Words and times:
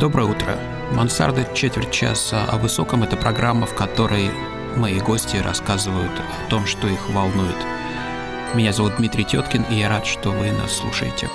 Доброе 0.00 0.24
утро. 0.24 0.58
Мансарда 0.90 1.46
четверть 1.54 1.92
часа 1.92 2.44
о 2.46 2.58
высоком– 2.58 3.02
это 3.04 3.16
программа, 3.16 3.64
в 3.64 3.76
которой 3.76 4.28
мои 4.76 4.98
гости 4.98 5.36
рассказывают 5.36 6.10
о 6.10 6.50
том, 6.50 6.66
что 6.66 6.88
их 6.88 7.08
волнует. 7.10 7.54
Меня 8.54 8.72
зовут 8.72 8.96
Дмитрий 8.96 9.24
Теткин, 9.24 9.62
и 9.70 9.76
я 9.76 9.88
рад, 9.88 10.04
что 10.04 10.30
вы 10.30 10.50
нас 10.50 10.72
слушаете. 10.72 11.28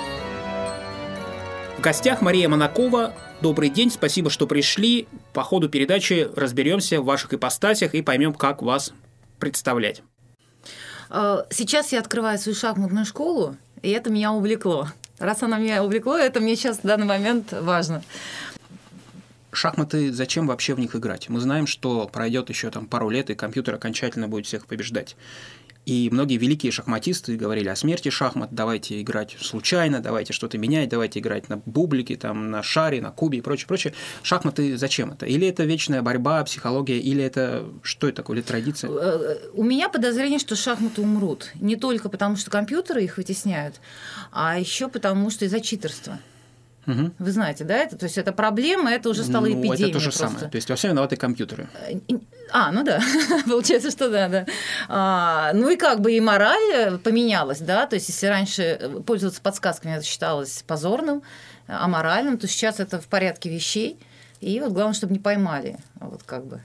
В 1.78 1.80
гостях 1.80 2.20
Мария 2.20 2.50
Монакова. 2.50 3.14
Добрый 3.40 3.70
день, 3.70 3.90
спасибо, 3.90 4.28
что 4.28 4.46
пришли. 4.46 5.08
По 5.32 5.42
ходу 5.42 5.70
передачи 5.70 6.28
разберемся 6.36 7.00
в 7.00 7.06
ваших 7.06 7.32
ипостасях 7.32 7.94
и 7.94 8.02
поймем, 8.02 8.34
как 8.34 8.60
вас 8.60 8.92
представлять. 9.38 10.02
А, 11.08 11.46
сейчас 11.48 11.92
я 11.92 12.00
открываю 12.00 12.38
свою 12.38 12.54
шахматную 12.54 13.06
школу, 13.06 13.56
и 13.80 13.88
это 13.88 14.10
меня 14.10 14.32
увлекло. 14.32 14.88
Раз 15.18 15.42
она 15.42 15.58
меня 15.58 15.84
увлекло, 15.84 16.16
это 16.16 16.40
мне 16.40 16.56
сейчас 16.56 16.78
в 16.78 16.82
данный 16.82 17.06
момент 17.06 17.52
важно. 17.52 18.02
Шахматы, 19.52 20.12
зачем 20.12 20.46
вообще 20.46 20.74
в 20.74 20.80
них 20.80 20.94
играть? 20.94 21.28
Мы 21.28 21.40
знаем, 21.40 21.66
что 21.66 22.08
пройдет 22.08 22.48
еще 22.48 22.70
там 22.70 22.86
пару 22.86 23.10
лет, 23.10 23.30
и 23.30 23.34
компьютер 23.34 23.74
окончательно 23.74 24.28
будет 24.28 24.46
всех 24.46 24.66
побеждать. 24.66 25.16
И 25.86 26.08
многие 26.12 26.36
великие 26.36 26.70
шахматисты 26.70 27.36
говорили 27.36 27.68
о 27.68 27.74
смерти 27.74 28.10
шахмат, 28.10 28.50
давайте 28.52 29.00
играть 29.00 29.36
случайно, 29.40 30.00
давайте 30.00 30.32
что-то 30.32 30.58
менять, 30.58 30.90
давайте 30.90 31.20
играть 31.20 31.48
на 31.48 31.56
бублике, 31.56 32.16
там, 32.16 32.50
на 32.50 32.62
шаре, 32.62 33.00
на 33.00 33.10
кубе 33.10 33.38
и 33.38 33.40
прочее, 33.40 33.66
прочее. 33.66 33.94
Шахматы 34.22 34.76
зачем 34.76 35.12
это? 35.12 35.24
Или 35.26 35.48
это 35.48 35.64
вечная 35.64 36.02
борьба, 36.02 36.44
психология, 36.44 36.98
или 36.98 37.24
это 37.24 37.66
что 37.82 38.08
это 38.08 38.18
такое, 38.18 38.36
или 38.36 38.44
традиция? 38.44 38.90
Э, 38.90 39.38
у 39.54 39.64
меня 39.64 39.88
подозрение, 39.88 40.38
что 40.38 40.54
шахматы 40.54 41.00
умрут. 41.00 41.50
Не 41.54 41.76
только 41.76 42.08
потому, 42.10 42.36
что 42.36 42.50
компьютеры 42.50 43.02
их 43.02 43.16
вытесняют, 43.16 43.80
а 44.32 44.58
еще 44.60 44.88
потому, 44.88 45.30
что 45.30 45.46
из-за 45.46 45.60
читерства. 45.60 46.18
Угу. 46.90 47.10
Вы 47.18 47.32
знаете, 47.32 47.64
да, 47.64 47.76
это, 47.76 47.96
то 47.96 48.04
есть 48.04 48.18
это 48.18 48.32
проблема, 48.32 48.90
это 48.90 49.08
уже 49.08 49.24
стало 49.24 49.46
ну, 49.46 49.52
эпидемией. 49.52 49.90
Это 49.90 49.92
то 49.94 50.00
же 50.00 50.10
просто. 50.10 50.28
самое. 50.28 50.50
То 50.50 50.56
есть 50.56 50.68
во 50.68 50.76
всем 50.76 50.90
виноваты 50.92 51.16
компьютеры. 51.16 51.68
Э, 51.88 51.98
а, 52.52 52.72
ну 52.72 52.82
да, 52.82 53.00
получается, 53.46 53.90
что 53.90 54.10
да, 54.10 54.28
да. 54.28 54.46
А, 54.88 55.52
ну 55.54 55.70
и 55.70 55.76
как 55.76 56.00
бы 56.00 56.12
и 56.12 56.20
мораль 56.20 56.98
поменялась, 57.02 57.60
да, 57.60 57.86
то 57.86 57.94
есть 57.94 58.08
если 58.08 58.26
раньше 58.26 59.02
пользоваться 59.06 59.40
подсказками 59.40 59.94
это 59.94 60.04
считалось 60.04 60.64
позорным, 60.66 61.22
аморальным, 61.66 62.38
то 62.38 62.46
сейчас 62.46 62.80
это 62.80 63.00
в 63.00 63.06
порядке 63.06 63.50
вещей. 63.50 63.98
И 64.40 64.58
вот 64.60 64.72
главное, 64.72 64.94
чтобы 64.94 65.12
не 65.12 65.18
поймали. 65.18 65.78
Вот 65.96 66.22
как 66.22 66.46
бы. 66.46 66.62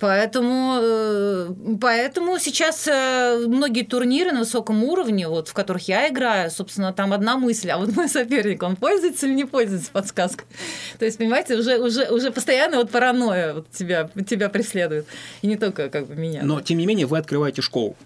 Поэтому, 0.00 0.78
э, 0.80 1.48
поэтому 1.80 2.38
сейчас 2.38 2.86
э, 2.88 3.44
многие 3.46 3.84
турниры 3.84 4.32
на 4.32 4.40
высоком 4.40 4.84
уровне, 4.84 5.28
вот, 5.28 5.48
в 5.48 5.52
которых 5.52 5.88
я 5.88 6.08
играю, 6.08 6.50
собственно, 6.50 6.92
там 6.92 7.12
одна 7.12 7.36
мысль, 7.36 7.70
а 7.70 7.78
вот 7.78 7.94
мой 7.96 8.08
соперник, 8.08 8.62
он 8.62 8.76
пользуется 8.76 9.26
или 9.26 9.34
не 9.34 9.44
пользуется 9.44 9.90
подсказкой? 9.92 10.46
То 10.98 11.04
есть, 11.04 11.18
понимаете, 11.18 11.56
уже, 11.56 11.78
уже, 11.78 12.10
уже 12.10 12.30
постоянно 12.30 12.78
вот 12.78 12.90
паранойя 12.90 13.54
вот 13.54 13.70
тебя, 13.70 14.10
тебя 14.28 14.48
преследует. 14.48 15.06
И 15.42 15.46
не 15.46 15.56
только 15.56 15.88
как 15.88 16.06
бы 16.06 16.14
меня. 16.14 16.42
Но, 16.42 16.60
тем 16.60 16.78
не 16.78 16.86
менее, 16.86 17.06
вы 17.06 17.18
открываете 17.18 17.62
школу. 17.62 17.96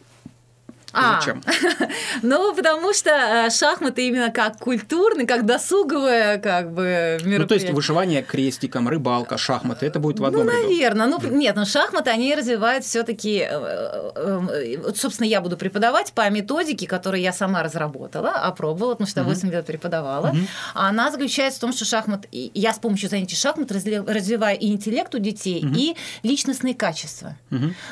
А, 0.92 1.20
Зачем? 1.20 1.42
ну, 2.23 2.55
потому 2.55 2.95
что 2.95 3.11
э, 3.11 3.51
шахматы 3.51 4.06
именно 4.06 4.31
как 4.31 4.59
культурный, 4.59 5.27
как 5.27 5.45
досуговое 5.45 6.39
как 6.39 6.73
бы 6.73 7.19
мероприятие. 7.23 7.39
Ну, 7.39 7.47
то 7.47 7.55
есть 7.55 7.70
вышивание 7.70 8.23
крестиком, 8.23 8.89
рыбалка, 8.89 9.37
шахматы, 9.37 9.87
это 9.87 9.98
будет 9.98 10.20
в 10.20 10.25
одном 10.25 10.47
Ну, 10.47 10.53
наверное. 10.53 11.06
Ну, 11.06 11.19
нет, 11.28 11.56
но 11.56 11.65
шахматы, 11.65 12.11
они 12.11 12.34
развивают 12.34 12.84
все 12.84 13.03
таки 13.03 13.47
э, 13.48 14.11
э, 14.15 14.77
вот, 14.78 14.97
собственно, 14.97 15.27
я 15.27 15.41
буду 15.41 15.56
преподавать 15.56 16.12
по 16.12 16.28
методике, 16.31 16.87
которую 16.87 17.21
я 17.21 17.33
сама 17.33 17.62
разработала, 17.62 18.31
опробовала, 18.31 18.95
потому 18.95 19.09
что 19.09 19.25
8 19.25 19.50
лет 19.50 19.67
преподавала. 19.67 20.34
Она 20.73 21.11
заключается 21.11 21.59
в 21.59 21.61
том, 21.61 21.73
что 21.73 21.84
шахмат, 21.84 22.27
я 22.33 22.73
с 22.73 22.78
помощью 22.78 23.11
занятий 23.11 23.37
шахмат 23.37 23.73
развиваю 23.73 24.59
и 24.59 24.69
интеллект 24.69 25.15
у 25.15 25.19
детей, 25.19 25.62
и 25.77 25.97
личностные 26.23 26.75
качества. 26.75 27.37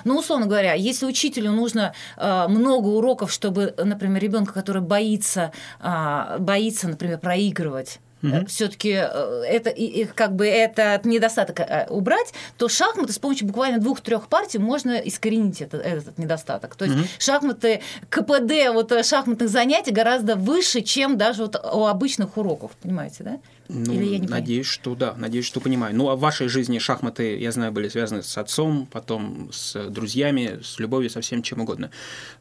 Ну, 0.05 0.19
условно 0.19 0.47
говоря, 0.47 0.75
если 0.75 1.07
учителю 1.07 1.51
нужно 1.51 1.93
много 2.17 2.94
уроков, 2.94 3.32
чтобы, 3.32 3.75
например, 3.77 4.22
ребенка, 4.22 4.53
который 4.53 4.82
боится, 4.82 5.53
а, 5.81 6.38
боится, 6.38 6.88
например, 6.88 7.19
проигрывать, 7.19 8.00
угу. 8.25 8.47
все-таки 8.47 8.93
э, 8.93 9.43
это 9.47 9.71
и, 9.71 10.05
как 10.05 10.34
бы 10.34 10.47
этот 10.47 11.05
недостаток 11.05 11.60
э, 11.60 11.87
убрать, 11.91 12.32
то 12.56 12.69
шахматы 12.69 13.12
с 13.12 13.19
помощью 13.19 13.47
буквально 13.47 13.78
двух-трех 13.78 14.28
партий 14.28 14.59
можно 14.59 14.93
искоренить 14.93 15.60
этот, 15.60 15.84
этот 15.84 16.19
недостаток. 16.19 16.75
То 16.77 16.84
есть 16.84 16.97
угу. 16.97 17.05
шахматы, 17.19 17.82
КПД 18.09 18.72
вот 18.72 18.93
шахматных 19.05 19.49
занятий 19.49 19.93
гораздо 19.93 20.37
выше, 20.37 20.81
чем 20.81 21.16
даже 21.16 21.43
вот 21.43 21.56
у 21.56 21.87
обычных 21.87 22.37
уроков, 22.37 22.72
понимаете, 22.82 23.25
да? 23.25 23.38
Ну, 23.69 23.95
Или 23.95 24.05
я 24.05 24.19
не 24.19 24.29
надеюсь, 24.29 24.67
что 24.67 24.95
да, 24.95 25.15
надеюсь, 25.17 25.47
что 25.47 25.61
понимаю. 25.61 25.97
Ну, 25.97 26.09
а 26.11 26.17
в 26.17 26.21
вашей 26.21 26.49
жизни 26.49 26.79
шахматы, 26.79 27.39
я 27.39 27.51
знаю, 27.51 27.73
были 27.73 27.89
связаны 27.89 28.23
с 28.23 28.37
отцом, 28.37 28.87
потом 28.91 29.51
с 29.53 29.89
друзьями, 29.89 30.61
с 30.63 30.79
любовью, 30.79 31.09
со 31.09 31.21
всем 31.23 31.43
чем 31.43 31.61
угодно. 31.61 31.91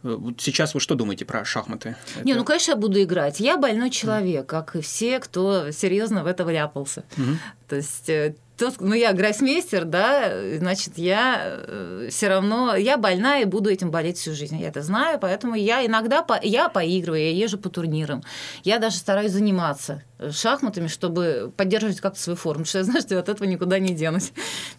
Э, 0.04 0.16
вот 0.20 0.42
сейчас 0.42 0.74
вы 0.74 0.82
что 0.82 0.96
думаете 0.96 1.24
про 1.26 1.46
шахматы? 1.46 1.96
Это... 2.16 2.26
Не, 2.26 2.34
ну, 2.34 2.44
конечно, 2.44 2.72
я 2.72 2.78
буду 2.78 3.02
играть. 3.02 3.40
Я 3.40 3.58
больной 3.58 3.90
человек, 3.90 4.44
mm. 4.44 4.48
как 4.48 4.76
и 4.76 4.82
все, 4.82 5.20
кто 5.20 5.72
серьезно 5.72 6.24
в 6.24 6.28
это 6.28 6.44
вляпался. 6.44 7.06
Mm-hmm. 7.16 7.36
То 7.70 7.76
есть 7.78 8.10
э, 8.10 8.36
тот, 8.58 8.80
ну, 8.82 8.94
я 8.94 9.14
гроссмейстер, 9.14 9.86
да, 9.86 10.58
значит, 10.58 10.98
я 10.98 11.42
э, 11.46 12.08
все 12.12 12.28
равно, 12.28 12.76
я 12.76 12.98
больна 12.98 13.40
и 13.40 13.46
буду 13.46 13.70
этим 13.70 13.90
болеть 13.92 14.18
всю 14.18 14.34
жизнь. 14.34 14.60
Я 14.60 14.68
это 14.68 14.82
знаю, 14.82 15.20
поэтому 15.20 15.56
я 15.56 15.86
иногда, 15.86 16.22
по, 16.22 16.40
я 16.42 16.70
поигрываю, 16.70 17.22
я 17.22 17.32
езжу 17.32 17.58
по 17.58 17.70
турнирам. 17.70 18.24
Я 18.64 18.80
даже 18.80 18.98
стараюсь 18.98 19.32
заниматься 19.32 20.04
шахматами, 20.32 20.88
чтобы 20.88 21.52
поддерживать 21.56 22.02
как-то 22.02 22.20
свою 22.20 22.38
форму, 22.38 22.64
потому 22.64 22.66
что 22.66 22.78
я 22.80 22.84
знаю, 22.84 23.02
что 23.02 23.14
я 23.16 23.20
от 23.20 23.30
этого 23.30 23.48
никуда 23.48 23.80
не 23.80 23.94
денусь. 23.94 24.32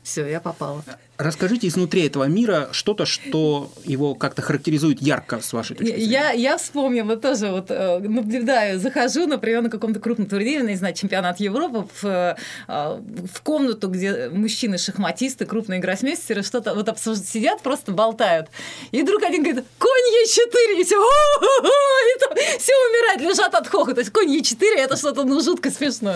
Все, 0.03 0.27
я 0.27 0.41
попала. 0.41 0.85
Расскажите 1.17 1.69
изнутри 1.69 2.07
этого 2.07 2.25
мира 2.25 2.71
что-то, 2.73 3.07
что 3.07 3.71
его 3.85 4.17
как-то 4.17 4.43
характеризует 4.43 5.01
ярко 5.01 5.41
с 5.41 5.53
вашей 5.53 5.77
точки 5.77 5.93
зрения. 5.93 6.11
Я, 6.11 6.31
я 6.33 6.59
вспомнила 6.59 7.17
тоже, 7.17 7.51
вот 7.51 7.71
э, 7.71 8.01
наблюдаю, 8.01 8.81
захожу, 8.81 9.27
например, 9.27 9.63
на 9.63 9.71
каком-то 9.71 10.01
крупном 10.01 10.27
турнире, 10.27 10.63
не 10.63 10.75
знаю, 10.75 10.93
чемпионат 10.95 11.39
Европы, 11.39 11.87
в, 12.03 12.05
э, 12.05 12.37
в 12.67 13.43
комнату, 13.43 13.89
где 13.89 14.29
мужчины-шахматисты, 14.31 15.47
крупные 15.47 15.79
гроссмейстеры, 15.79 16.43
что-то 16.43 16.75
вот 16.75 16.89
обсуждают, 16.89 17.29
сидят, 17.29 17.63
просто 17.63 17.93
болтают. 17.93 18.49
И 18.91 19.03
вдруг 19.03 19.23
один 19.23 19.45
говорит, 19.45 19.65
конь 19.79 19.91
Е4, 20.25 20.81
и 20.81 20.85
все, 20.85 20.97
и 20.97 22.59
все 22.59 22.73
умирают, 22.89 23.23
лежат 23.23 23.55
от 23.55 23.69
хохота. 23.69 23.95
То 23.95 24.01
есть 24.01 24.11
конь 24.11 24.37
Е4 24.37 24.79
это 24.79 24.97
что-то 24.97 25.23
ну 25.35 25.41
жутко 25.41 25.71
смешно. 25.71 26.15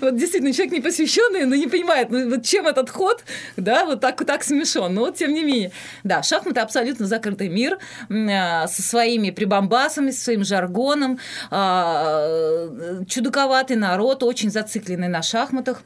Вот 0.00 0.16
действительно, 0.16 0.52
человек 0.52 0.72
не 0.72 0.80
посвященный, 0.80 1.44
но 1.44 1.56
не 1.56 1.66
понимает, 1.66 2.10
ну 2.10 2.30
вот 2.30 2.44
чем 2.44 2.66
этот 2.66 2.90
ход, 2.90 3.24
да, 3.56 3.84
вот 3.84 4.00
так, 4.00 4.24
так 4.24 4.44
смешон. 4.44 4.94
Но 4.94 5.02
вот 5.02 5.16
тем 5.16 5.34
не 5.34 5.42
менее. 5.42 5.72
Да, 6.04 6.22
шахматы 6.22 6.60
абсолютно 6.60 7.06
закрытый 7.06 7.48
мир 7.48 7.78
а, 8.08 8.66
со 8.68 8.82
своими 8.82 9.30
прибамбасами, 9.30 10.10
со 10.10 10.24
своим 10.24 10.44
жаргоном. 10.44 11.18
А, 11.50 13.02
чудаковатый 13.08 13.76
народ, 13.76 14.22
очень 14.22 14.50
зацикленный 14.50 15.08
на 15.08 15.22
шахматах. 15.22 15.82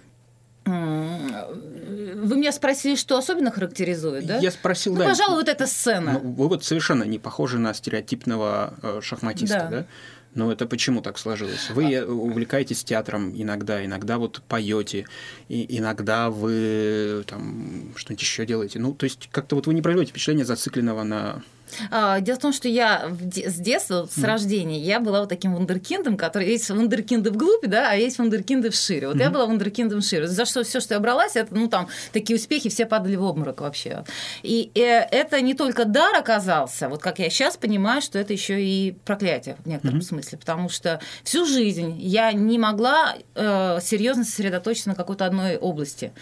Вы 0.66 2.36
меня 2.36 2.52
спросили, 2.52 2.94
что 2.96 3.18
особенно 3.18 3.50
характеризует, 3.50 4.26
да? 4.26 4.38
Я 4.38 4.50
спросил, 4.50 4.94
ну, 4.94 5.00
да. 5.00 5.08
Пожалуй, 5.08 5.36
вот 5.36 5.48
эта 5.48 5.66
сцена. 5.66 6.20
Ну, 6.22 6.32
вы 6.32 6.48
вот 6.48 6.64
совершенно 6.64 7.04
не 7.04 7.18
похожи 7.18 7.58
на 7.58 7.74
стереотипного 7.74 8.74
э, 8.82 9.00
шахматиста, 9.02 9.58
да? 9.58 9.68
да? 9.68 9.86
Ну, 10.34 10.50
это 10.50 10.66
почему 10.66 11.00
так 11.00 11.18
сложилось? 11.18 11.70
Вы 11.70 11.96
а... 11.96 12.06
увлекаетесь 12.06 12.84
театром 12.84 13.32
иногда, 13.34 13.84
иногда 13.84 14.18
вот 14.18 14.42
поете, 14.48 15.06
и 15.48 15.78
иногда 15.78 16.30
вы 16.30 17.24
там 17.26 17.92
что-нибудь 17.96 18.22
еще 18.22 18.46
делаете. 18.46 18.78
Ну, 18.78 18.94
то 18.94 19.04
есть 19.04 19.28
как-то 19.30 19.56
вот 19.56 19.66
вы 19.66 19.74
не 19.74 19.82
производите 19.82 20.10
впечатление 20.10 20.44
зацикленного 20.44 21.02
на 21.04 21.42
дело 21.90 22.36
в 22.36 22.40
том, 22.40 22.52
что 22.52 22.68
я 22.68 23.10
с 23.34 23.54
детства, 23.54 24.08
с 24.10 24.22
рождения, 24.22 24.78
я 24.80 25.00
была 25.00 25.20
вот 25.20 25.28
таким 25.28 25.54
вундеркиндом, 25.54 26.16
который 26.16 26.48
есть 26.48 26.70
вундеркинды 26.70 27.30
вглубь, 27.30 27.66
да, 27.66 27.90
а 27.90 27.94
есть 27.94 28.18
вундеркинды 28.18 28.70
вшире. 28.70 29.08
Вот 29.08 29.16
mm-hmm. 29.16 29.22
я 29.22 29.30
была 29.30 29.46
вундеркиндом 29.46 30.00
вшире. 30.00 30.26
За 30.26 30.44
что 30.44 30.64
все, 30.64 30.80
что 30.80 30.94
я 30.94 31.00
бралась, 31.00 31.36
это, 31.36 31.54
ну, 31.54 31.68
там, 31.68 31.88
такие 32.12 32.36
успехи, 32.38 32.68
все 32.68 32.86
падали 32.86 33.16
в 33.16 33.22
обморок 33.22 33.60
вообще. 33.60 34.04
И 34.42 34.70
э, 34.74 34.80
это 34.80 35.40
не 35.40 35.54
только 35.54 35.84
дар 35.84 36.14
оказался, 36.16 36.88
вот 36.88 37.02
как 37.02 37.18
я 37.18 37.30
сейчас 37.30 37.56
понимаю, 37.56 38.02
что 38.02 38.18
это 38.18 38.32
еще 38.32 38.62
и 38.62 38.92
проклятие 39.04 39.56
в 39.64 39.68
некотором 39.68 40.02
смысле, 40.02 40.38
потому 40.38 40.68
что 40.68 41.00
всю 41.22 41.46
жизнь 41.46 41.98
я 42.00 42.32
не 42.32 42.58
могла 42.58 43.14
э, 43.34 43.78
серьезно 43.82 44.24
сосредоточиться 44.24 44.88
на 44.88 44.94
какой-то 44.94 45.26
одной 45.26 45.56
области. 45.56 46.12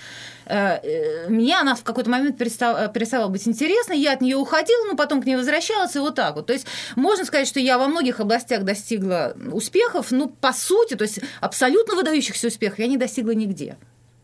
Э, 0.47 0.79
э, 0.83 1.29
мне 1.29 1.59
она 1.59 1.75
в 1.75 1.85
какой-то 1.85 2.11
момент 2.11 2.39
перестала, 2.39 2.89
перестала 2.89 3.29
быть 3.29 3.47
интересной, 3.47 3.99
я 3.99 4.13
от 4.13 4.21
нее 4.21 4.37
уходила, 4.37 4.87
но 4.87 4.97
потом 4.97 5.23
к 5.23 5.27
ней 5.27 5.37
возвращалась, 5.37 5.95
и 5.97 5.99
вот 5.99 6.15
так 6.15 6.37
вот. 6.37 6.47
То 6.47 6.53
есть 6.53 6.67
можно 6.97 7.25
сказать, 7.25 7.49
что 7.49 7.61
я 7.61 7.79
во 7.79 7.87
многих 7.87 8.21
областях 8.21 8.65
достигла 8.65 9.37
успехов, 9.53 10.11
но 10.11 10.29
по 10.29 10.53
сути, 10.53 10.95
то 10.95 11.03
есть 11.03 11.21
абсолютно 11.41 11.95
выдающихся 11.95 12.49
успехов 12.49 12.79
я 12.79 12.87
не 12.87 12.97
достигла 12.97 13.33
нигде. 13.33 13.77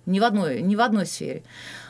Ни 0.06 0.20
в 0.20 0.25
одной, 0.25 0.62
ни 0.62 0.75
в 0.75 0.81
одной 0.81 1.05
сфере. 1.05 1.43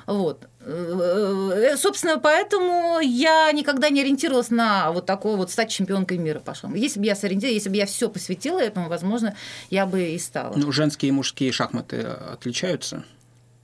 Вот. 0.07 0.49
Э, 0.61 1.77
собственно, 1.79 2.19
поэтому 2.19 2.99
я 3.01 3.53
никогда 3.53 3.91
не 3.91 4.01
ориентировалась 4.01 4.51
на 4.51 4.91
вот 4.91 5.07
такое 5.07 5.37
вот 5.37 5.51
стать 5.51 5.71
чемпионкой 5.71 6.19
мира 6.19 6.41
пошла. 6.41 6.71
Если 6.75 6.99
бы 6.99 7.07
я 7.07 7.15
сориентировалась, 7.15 7.63
если 7.63 7.71
бы 7.71 7.77
я 7.77 7.87
все 7.87 8.09
посвятила 8.09 8.59
этому, 8.59 8.89
возможно, 8.89 9.37
я 9.71 9.87
бы 9.87 10.03
и 10.03 10.19
стала. 10.19 10.55
Ну, 10.57 10.73
женские 10.73 11.11
и 11.11 11.13
мужские 11.13 11.53
шахматы 11.53 12.01
отличаются? 12.01 13.05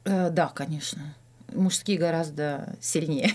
Э, 0.05 0.31
да, 0.31 0.49
конечно. 0.49 1.15
Мужские 1.53 1.99
гораздо 1.99 2.77
сильнее. 2.81 3.33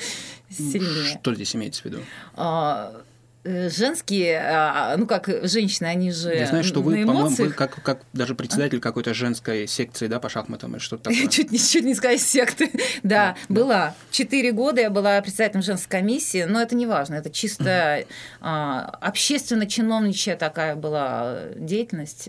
сильнее. 0.50 1.18
Что 1.18 1.34
здесь 1.34 1.54
имеется 1.54 1.82
в 1.82 1.84
виду? 1.86 1.98
А, 2.34 3.02
Э, 3.44 3.70
женские, 3.70 4.40
а, 4.44 4.94
ну 4.98 5.06
как 5.06 5.28
женщины, 5.44 5.86
они 5.86 6.10
же 6.10 6.34
Я 6.34 6.46
знаю, 6.46 6.64
что 6.64 6.82
вы, 6.82 7.06
по-моему, 7.06 7.28
вы 7.28 7.50
как, 7.50 7.82
как 7.82 8.00
даже 8.12 8.34
председатель 8.34 8.78
какой-то 8.78 9.14
женской 9.14 9.66
секции, 9.66 10.06
да, 10.06 10.20
по 10.20 10.28
шахматам 10.28 10.72
или 10.72 10.80
что-то 10.80 11.04
такое. 11.04 11.26
чуть, 11.30 11.50
не, 11.50 11.58
чуть 11.58 11.84
не 11.84 11.94
сказать 11.94 12.20
секты. 12.20 12.70
да, 13.02 13.36
да, 13.36 13.36
была. 13.48 13.94
Четыре 14.10 14.52
года 14.52 14.82
я 14.82 14.90
была 14.90 15.20
председателем 15.22 15.62
женской 15.62 16.00
комиссии, 16.00 16.44
но 16.44 16.60
это 16.60 16.74
не 16.74 16.86
важно, 16.86 17.14
это 17.14 17.30
чисто 17.30 18.04
а, 18.42 18.98
общественно-чиновничья 19.00 20.36
такая 20.36 20.76
была 20.76 21.38
деятельность 21.56 22.28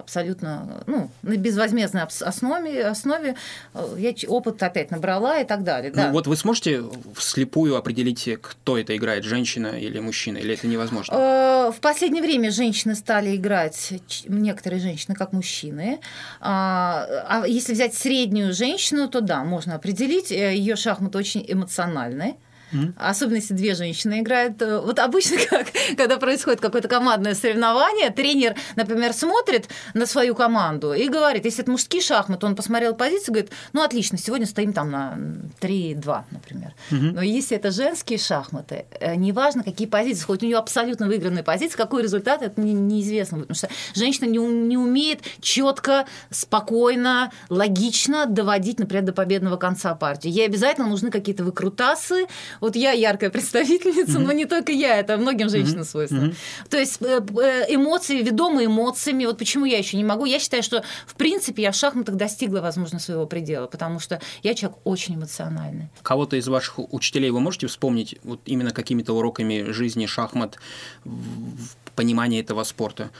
абсолютно 0.00 0.82
ну, 0.86 1.10
на 1.22 1.36
безвозмездной 1.36 2.02
основе, 2.02 2.86
основе 2.86 3.36
э, 3.74 3.96
я 3.98 4.14
опыт 4.28 4.62
опять 4.62 4.90
набрала 4.90 5.38
и 5.40 5.44
так 5.44 5.62
далее. 5.62 5.92
Ну, 5.94 6.10
вот 6.10 6.26
вы 6.26 6.36
сможете 6.36 6.82
вслепую 7.14 7.76
определить, 7.76 8.28
кто 8.40 8.78
это 8.78 8.96
играет, 8.96 9.24
женщина 9.24 9.68
или 9.68 9.98
мужчина, 10.00 10.38
или 10.38 10.54
это 10.54 10.66
невозможно? 10.66 11.14
Э, 11.14 11.70
в 11.70 11.80
последнее 11.80 12.22
время 12.22 12.50
женщины 12.50 12.94
стали 12.94 13.36
играть, 13.36 13.92
некоторые 14.26 14.80
женщины, 14.80 15.14
как 15.14 15.32
мужчины. 15.32 16.00
А, 16.40 17.06
а 17.28 17.46
если 17.46 17.72
взять 17.72 17.94
среднюю 17.94 18.52
женщину, 18.52 19.08
то 19.08 19.20
да, 19.20 19.44
можно 19.44 19.74
определить. 19.74 20.32
Э, 20.32 20.54
Ее 20.54 20.76
шахматы 20.76 21.18
очень 21.18 21.44
эмоциональные. 21.46 22.34
Mm-hmm. 22.72 22.94
Особенно 22.96 23.36
если 23.36 23.54
две 23.54 23.74
женщины 23.74 24.20
играют. 24.20 24.60
Э, 24.62 24.80
вот 24.80 24.98
обычно, 24.98 25.38
как, 25.50 25.66
когда 25.96 26.16
происходит 26.18 26.60
какое-то 26.60 26.88
командное 26.88 27.34
соревнование, 27.34 28.10
тренер, 28.10 28.54
например, 28.76 29.12
смотрит 29.12 29.68
на 29.94 30.06
свою 30.06 30.34
команду 30.34 30.92
и 30.92 31.08
говорит, 31.08 31.44
если 31.44 31.62
это 31.62 31.70
мужские 31.70 32.02
шахматы, 32.02 32.46
он 32.46 32.56
посмотрел 32.56 32.94
позицию, 32.94 33.34
говорит, 33.34 33.52
ну 33.72 33.82
отлично, 33.82 34.18
сегодня 34.18 34.46
стоим 34.46 34.72
там 34.72 34.90
на 34.90 35.18
3-2, 35.60 36.24
например. 36.30 36.74
Mm-hmm. 36.90 37.12
Но 37.12 37.22
если 37.22 37.56
это 37.56 37.70
женские 37.70 38.18
шахматы, 38.18 38.86
э, 39.00 39.14
неважно, 39.16 39.62
какие 39.64 39.86
позиции, 39.86 40.24
хоть 40.24 40.42
у 40.42 40.46
нее 40.46 40.58
абсолютно 40.58 41.06
выигранные 41.06 41.44
позиции, 41.44 41.76
какой 41.76 42.02
результат, 42.02 42.42
это 42.42 42.60
не, 42.60 42.72
неизвестно, 42.72 43.40
потому 43.40 43.54
что 43.54 43.68
женщина 43.94 44.26
не, 44.26 44.38
не 44.38 44.76
умеет 44.76 45.20
четко, 45.40 46.06
спокойно, 46.30 47.32
логично 47.48 48.26
доводить, 48.26 48.78
например, 48.78 49.04
до 49.04 49.12
победного 49.12 49.56
конца 49.56 49.94
партии. 49.94 50.28
Ей 50.28 50.46
обязательно 50.46 50.86
нужны 50.86 51.10
какие-то 51.10 51.44
выкрутасы, 51.44 52.26
вот 52.60 52.76
я 52.76 52.92
яркая 52.92 53.30
представительница, 53.30 54.18
mm-hmm. 54.18 54.26
но 54.26 54.32
не 54.32 54.44
только 54.44 54.72
я, 54.72 54.98
это 54.98 55.16
многим 55.16 55.48
женщинам 55.48 55.82
mm-hmm. 55.82 55.84
свойственно. 55.84 56.24
Mm-hmm. 56.26 56.68
То 56.68 56.78
есть 56.78 57.02
э, 57.02 57.20
э, 57.42 57.74
эмоции, 57.74 58.22
ведомые 58.22 58.66
эмоциями. 58.66 59.26
Вот 59.26 59.38
почему 59.38 59.64
я 59.64 59.78
еще 59.78 59.96
не 59.96 60.04
могу. 60.04 60.24
Я 60.24 60.38
считаю, 60.38 60.62
что 60.62 60.84
в 61.06 61.14
принципе 61.14 61.62
я 61.62 61.72
в 61.72 61.74
шахматах 61.74 62.16
достигла, 62.16 62.60
возможно, 62.60 62.98
своего 62.98 63.26
предела, 63.26 63.66
потому 63.66 64.00
что 64.00 64.20
я 64.42 64.54
человек 64.54 64.78
очень 64.84 65.14
эмоциональный. 65.16 65.88
Кого-то 66.02 66.36
из 66.36 66.48
ваших 66.48 66.78
учителей 66.92 67.30
вы 67.30 67.40
можете 67.40 67.66
вспомнить 67.66 68.16
вот 68.22 68.40
именно 68.46 68.70
какими-то 68.70 69.12
уроками 69.14 69.70
жизни 69.70 70.06
шахмат, 70.06 70.58
в 71.04 71.92
понимании 71.94 72.40
этого 72.40 72.64
спорта? 72.64 73.10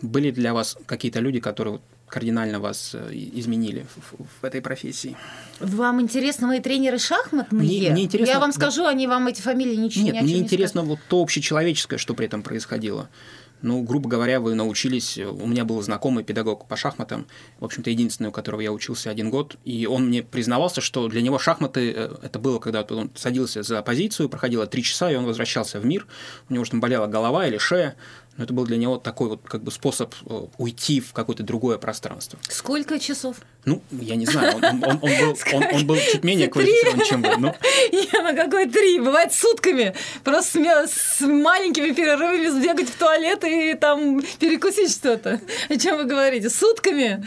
Были 0.00 0.30
для 0.30 0.52
вас 0.52 0.76
какие-то 0.86 1.20
люди, 1.20 1.38
которые 1.38 1.80
кардинально 2.12 2.60
вас 2.60 2.90
э, 2.94 3.10
изменили 3.12 3.86
в, 3.96 4.24
в 4.40 4.44
этой 4.44 4.60
профессии. 4.60 5.16
Вам 5.60 6.00
интересны 6.00 6.46
мои 6.46 6.60
тренеры 6.60 6.98
шахматные? 6.98 7.62
Мне, 7.62 7.90
мне 7.90 8.04
интересно, 8.04 8.32
Я 8.32 8.38
вам 8.38 8.52
скажу, 8.52 8.84
они 8.84 9.06
вам 9.06 9.26
эти 9.26 9.40
фамилии 9.40 9.76
ничего 9.76 10.04
Нет, 10.04 10.14
не 10.16 10.20
мне 10.22 10.38
интересно 10.38 10.80
не 10.80 10.88
вот 10.88 10.98
то 11.08 11.22
общечеловеческое, 11.22 11.98
что 11.98 12.14
при 12.14 12.26
этом 12.26 12.42
происходило. 12.42 13.08
Ну, 13.62 13.82
грубо 13.82 14.08
говоря, 14.08 14.40
вы 14.40 14.54
научились... 14.54 15.16
У 15.18 15.46
меня 15.46 15.64
был 15.64 15.80
знакомый 15.82 16.24
педагог 16.24 16.66
по 16.66 16.76
шахматам, 16.76 17.26
в 17.60 17.64
общем-то, 17.64 17.90
единственный, 17.90 18.28
у 18.28 18.32
которого 18.32 18.60
я 18.60 18.72
учился 18.72 19.08
один 19.08 19.30
год, 19.30 19.56
и 19.64 19.86
он 19.86 20.08
мне 20.08 20.22
признавался, 20.22 20.80
что 20.80 21.08
для 21.08 21.22
него 21.22 21.38
шахматы 21.38 21.92
э, 21.92 22.14
это 22.22 22.38
было, 22.40 22.58
когда 22.58 22.82
он 22.82 23.10
садился 23.14 23.62
за 23.62 23.80
позицию, 23.82 24.28
проходило 24.28 24.66
три 24.66 24.82
часа, 24.82 25.10
и 25.10 25.14
он 25.14 25.24
возвращался 25.24 25.78
в 25.78 25.86
мир, 25.86 26.06
у 26.50 26.54
него 26.54 26.64
там 26.64 26.80
болела 26.80 27.06
голова 27.06 27.46
или 27.46 27.56
шея, 27.56 27.94
но 28.36 28.44
это 28.44 28.52
был 28.52 28.64
для 28.64 28.76
него 28.78 28.96
такой 28.96 29.28
вот 29.28 29.42
как 29.44 29.62
бы 29.62 29.70
способ 29.70 30.14
э, 30.26 30.46
уйти 30.56 31.00
в 31.00 31.12
какое-то 31.12 31.42
другое 31.42 31.78
пространство. 31.78 32.38
Сколько 32.48 32.98
часов? 32.98 33.36
Ну, 33.64 33.82
я 33.90 34.16
не 34.16 34.26
знаю, 34.26 34.56
он, 34.56 34.64
он, 34.64 34.84
он, 34.84 34.98
был, 35.00 35.36
он, 35.52 35.64
он 35.72 35.86
был 35.86 35.96
чуть 35.96 36.24
менее 36.24 36.48
квалифицирован, 36.48 37.04
чем 37.04 37.22
вы. 37.22 37.36
Но... 37.36 37.54
Я 37.92 38.22
на 38.22 38.34
какой 38.34 38.68
три? 38.68 38.98
Бывает 38.98 39.32
сутками. 39.32 39.94
Просто 40.24 40.86
с, 40.86 41.18
с 41.18 41.20
маленькими 41.20 41.92
перерывами 41.92 42.48
сбегать 42.48 42.88
в 42.88 42.98
туалет 42.98 43.44
и 43.44 43.74
там 43.74 44.22
перекусить 44.38 44.90
что-то. 44.90 45.40
О 45.68 45.76
чем 45.76 45.98
вы 45.98 46.04
говорите? 46.04 46.48
Сутками? 46.48 47.26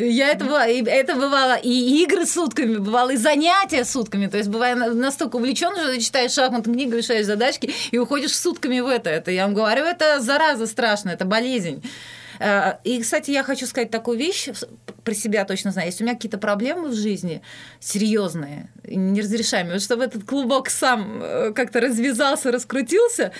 Я 0.00 0.28
это 0.32 0.44
бывало, 0.44 0.68
это 0.68 1.14
бывало 1.14 1.56
и 1.56 2.02
игры 2.02 2.26
сутками, 2.26 2.76
бывало 2.76 3.10
и 3.10 3.16
занятия 3.16 3.84
сутками. 3.84 4.26
То 4.26 4.38
есть 4.38 4.48
бывает 4.48 4.94
настолько 4.94 5.36
увлечен, 5.36 5.74
что 5.76 5.92
ты 5.92 6.00
читаешь 6.00 6.32
шахматную 6.32 6.74
книгу, 6.74 6.96
решаешь 6.96 7.26
задачки 7.26 7.72
и 7.90 7.98
уходишь 7.98 8.36
сутками 8.36 8.80
в 8.80 8.88
это. 8.88 9.10
Это 9.10 9.30
я 9.30 9.44
вам 9.44 9.54
говорю, 9.54 9.84
это 9.84 10.20
зараза 10.20 10.66
страшная, 10.66 11.14
это 11.14 11.24
болезнь. 11.24 11.82
Э, 12.40 12.78
и, 12.84 13.00
кстати, 13.00 13.30
я 13.30 13.42
хочу 13.42 13.66
сказать 13.66 13.90
такую 13.90 14.18
вещь, 14.18 14.48
про 15.04 15.14
себя 15.14 15.44
точно 15.44 15.72
знаю. 15.72 15.88
Если 15.88 16.02
у 16.02 16.06
меня 16.06 16.16
какие-то 16.16 16.38
проблемы 16.38 16.88
в 16.88 16.94
жизни 16.94 17.42
серьезные, 17.78 18.70
неразрешаемые, 18.84 19.78
чтобы 19.78 20.04
этот 20.04 20.24
клубок 20.24 20.70
сам 20.70 21.20
э, 21.22 21.52
как-то 21.52 21.80
развязался, 21.80 22.50
раскрутился, 22.50 23.32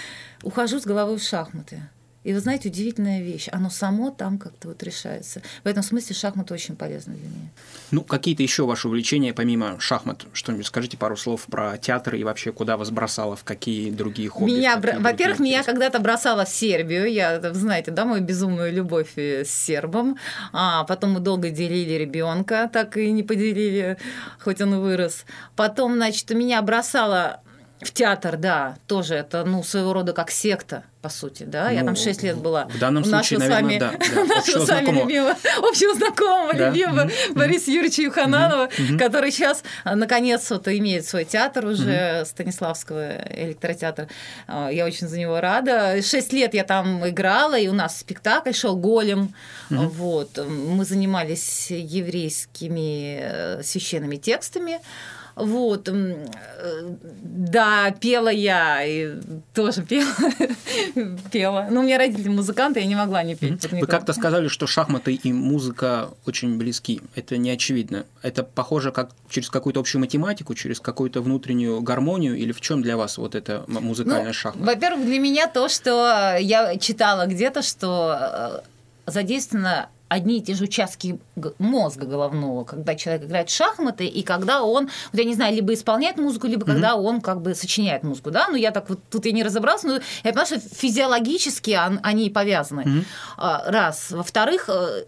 ухожу 0.42 0.80
с 0.80 0.84
головой 0.84 1.18
в 1.18 1.22
шахматы. 1.22 1.82
И 2.22 2.34
вы 2.34 2.40
знаете, 2.40 2.68
удивительная 2.68 3.22
вещь, 3.22 3.48
оно 3.50 3.70
само 3.70 4.10
там 4.10 4.36
как-то 4.36 4.68
вот 4.68 4.82
решается. 4.82 5.40
В 5.64 5.66
этом 5.66 5.82
смысле 5.82 6.14
шахматы 6.14 6.52
очень 6.52 6.76
полезны 6.76 7.14
для 7.14 7.28
меня. 7.28 7.48
Ну, 7.92 8.02
какие-то 8.02 8.42
еще 8.42 8.66
ваши 8.66 8.88
увлечения, 8.88 9.32
помимо 9.32 9.80
шахмат, 9.80 10.26
что-нибудь 10.34 10.66
скажите 10.66 10.98
пару 10.98 11.16
слов 11.16 11.46
про 11.46 11.78
театр 11.78 12.16
и 12.16 12.24
вообще 12.24 12.52
куда 12.52 12.76
вас 12.76 12.90
бросало, 12.90 13.36
в 13.36 13.44
какие 13.44 13.90
другие 13.90 14.28
хобби? 14.28 14.50
Меня, 14.50 14.78
во-первых, 14.78 15.38
меня 15.38 15.62
когда-то 15.62 15.98
бросало 15.98 16.44
в 16.44 16.50
Сербию, 16.50 17.10
я, 17.10 17.40
знаете, 17.54 17.90
да, 17.90 18.04
мою 18.04 18.22
безумную 18.22 18.70
любовь 18.70 19.12
э, 19.16 19.46
с 19.46 19.50
сербом, 19.50 20.18
а 20.52 20.84
потом 20.84 21.12
мы 21.12 21.20
долго 21.20 21.48
делили 21.48 21.94
ребенка, 21.94 22.68
так 22.70 22.98
и 22.98 23.10
не 23.12 23.22
поделили, 23.22 23.96
хоть 24.38 24.60
он 24.60 24.74
и 24.74 24.76
вырос. 24.76 25.24
Потом, 25.56 25.94
значит, 25.94 26.28
меня 26.30 26.60
бросало 26.60 27.40
в 27.80 27.92
театр, 27.92 28.36
да, 28.36 28.76
тоже 28.86 29.14
это, 29.14 29.44
ну, 29.44 29.62
своего 29.62 29.94
рода 29.94 30.12
как 30.12 30.30
секта, 30.30 30.84
по 31.02 31.08
сути, 31.08 31.44
да. 31.44 31.68
Ну, 31.68 31.74
я 31.74 31.84
там 31.84 31.96
6 31.96 32.22
лет 32.22 32.36
была. 32.36 32.66
В 32.66 32.78
данном 32.78 33.04
случае, 33.04 33.38
наверное, 33.38 33.80
да. 33.80 33.92
да 33.92 34.38
общего 34.38 34.64
знакомого. 34.66 35.02
Любимого, 35.04 35.36
общего 35.62 35.94
знакомого, 35.94 36.54
да. 36.54 36.68
любимого 36.68 37.06
mm-hmm. 37.06 37.34
Бориса 37.34 37.70
Юрьевича 37.70 38.02
Юхананова, 38.02 38.66
mm-hmm. 38.66 38.98
который 38.98 39.32
сейчас, 39.32 39.62
а, 39.84 39.96
наконец, 39.96 40.50
вот 40.50 40.68
имеет 40.68 41.06
свой 41.06 41.24
театр 41.24 41.66
уже, 41.66 41.90
mm-hmm. 41.90 42.24
Станиславского 42.26 43.16
электротеатр. 43.30 44.08
А, 44.46 44.68
я 44.68 44.84
очень 44.84 45.08
за 45.08 45.18
него 45.18 45.40
рада. 45.40 46.02
Шесть 46.02 46.32
лет 46.34 46.52
я 46.52 46.64
там 46.64 47.08
играла, 47.08 47.58
и 47.58 47.68
у 47.68 47.72
нас 47.72 47.98
спектакль 47.98 48.52
шел 48.52 48.76
«Голем». 48.76 49.34
Mm-hmm. 49.70 49.88
Вот. 49.88 50.46
Мы 50.46 50.84
занимались 50.84 51.70
еврейскими 51.70 53.20
э, 53.22 53.62
священными 53.62 54.16
текстами. 54.16 54.80
Вот, 55.36 55.88
э, 55.88 56.26
да, 57.22 57.90
пела 57.92 58.28
я, 58.28 58.84
и 58.84 59.14
тоже 59.54 59.82
пела, 59.82 60.12
пела. 61.32 61.68
Ну, 61.70 61.80
у 61.80 61.82
меня 61.82 61.98
родители 61.98 62.28
музыканты, 62.28 62.80
я 62.80 62.86
не 62.86 62.94
могла 62.94 63.22
не 63.22 63.34
петь. 63.34 63.70
Вы 63.70 63.86
как-то 63.86 64.12
сказали, 64.12 64.48
что 64.48 64.66
шахматы 64.66 65.14
и 65.14 65.32
музыка 65.32 66.10
очень 66.26 66.58
близки. 66.58 67.00
Это 67.14 67.36
не 67.36 67.50
очевидно. 67.50 68.04
Это 68.22 68.42
похоже 68.42 68.92
как 68.92 69.10
через 69.28 69.50
какую-то 69.50 69.80
общую 69.80 70.00
математику, 70.00 70.54
через 70.54 70.80
какую-то 70.80 71.22
внутреннюю 71.22 71.80
гармонию, 71.80 72.36
или 72.36 72.52
в 72.52 72.60
чем 72.60 72.82
для 72.82 72.96
вас 72.96 73.18
вот 73.18 73.34
это 73.34 73.64
музыкальная 73.66 74.26
ну, 74.26 74.32
шахмата? 74.32 74.66
Во-первых, 74.66 75.06
для 75.06 75.18
меня 75.18 75.46
то, 75.46 75.68
что 75.68 76.36
я 76.38 76.76
читала 76.76 77.26
где-то, 77.26 77.62
что 77.62 78.62
э, 79.06 79.10
задействовано 79.10 79.88
одни 80.10 80.38
и 80.38 80.42
те 80.42 80.54
же 80.54 80.64
участки 80.64 81.20
мозга 81.58 82.04
головного, 82.04 82.64
когда 82.64 82.96
человек 82.96 83.24
играет 83.24 83.48
в 83.48 83.54
шахматы, 83.54 84.06
и 84.06 84.22
когда 84.24 84.64
он, 84.64 84.90
вот 85.12 85.18
я 85.18 85.24
не 85.24 85.34
знаю, 85.34 85.54
либо 85.54 85.72
исполняет 85.72 86.16
музыку, 86.18 86.48
либо 86.48 86.64
mm-hmm. 86.64 86.72
когда 86.72 86.96
он 86.96 87.20
как 87.20 87.40
бы 87.40 87.54
сочиняет 87.54 88.02
музыку, 88.02 88.32
да, 88.32 88.48
ну 88.48 88.56
я 88.56 88.72
так 88.72 88.88
вот, 88.88 88.98
тут 89.08 89.24
я 89.24 89.32
не 89.32 89.44
разобрался, 89.44 89.86
но 89.86 89.94
я 89.94 90.32
понимаю, 90.32 90.46
что 90.46 90.58
физиологически 90.58 91.78
они 92.02 92.28
повязаны, 92.28 92.80
mm-hmm. 92.80 93.70
раз. 93.70 94.10
Во-вторых, 94.10 94.68
э, 94.68 95.04